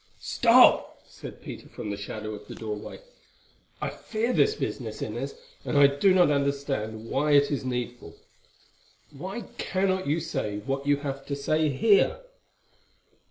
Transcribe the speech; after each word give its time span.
"Stop," 0.17 1.03
said 1.05 1.43
Peter 1.43 1.69
from 1.69 1.91
the 1.91 1.95
shadow 1.95 2.33
of 2.33 2.47
the 2.47 2.55
doorway, 2.55 3.01
"I 3.79 3.91
fear 3.91 4.33
this 4.33 4.55
business, 4.55 4.99
Inez, 4.99 5.35
and 5.63 5.77
I 5.77 5.85
do 5.85 6.11
not 6.11 6.31
understand 6.31 7.05
why 7.07 7.33
it 7.33 7.51
is 7.51 7.63
needful. 7.63 8.15
Why 9.15 9.41
cannot 9.59 10.07
you 10.07 10.19
say 10.19 10.57
what 10.65 10.87
you 10.87 10.97
have 11.05 11.23
to 11.27 11.35
say 11.35 11.69
here?" 11.69 12.21